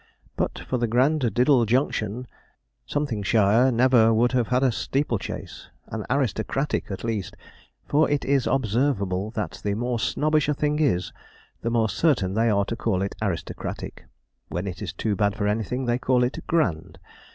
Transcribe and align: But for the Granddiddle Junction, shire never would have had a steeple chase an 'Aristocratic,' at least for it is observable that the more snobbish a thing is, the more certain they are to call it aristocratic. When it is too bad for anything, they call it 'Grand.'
But 0.35 0.57
for 0.57 0.79
the 0.79 0.87
Granddiddle 0.87 1.63
Junction, 1.67 2.25
shire 3.23 3.71
never 3.71 4.11
would 4.11 4.31
have 4.31 4.47
had 4.47 4.63
a 4.63 4.71
steeple 4.71 5.19
chase 5.19 5.69
an 5.89 6.07
'Aristocratic,' 6.09 6.89
at 6.89 7.03
least 7.03 7.37
for 7.87 8.09
it 8.09 8.25
is 8.25 8.47
observable 8.47 9.29
that 9.29 9.61
the 9.63 9.75
more 9.75 9.99
snobbish 9.99 10.49
a 10.49 10.55
thing 10.55 10.79
is, 10.79 11.13
the 11.61 11.69
more 11.69 11.87
certain 11.87 12.33
they 12.33 12.49
are 12.49 12.65
to 12.65 12.75
call 12.75 13.03
it 13.03 13.13
aristocratic. 13.21 14.05
When 14.49 14.65
it 14.65 14.81
is 14.81 14.91
too 14.91 15.15
bad 15.15 15.35
for 15.35 15.45
anything, 15.45 15.85
they 15.85 15.99
call 15.99 16.23
it 16.23 16.39
'Grand.' 16.47 16.97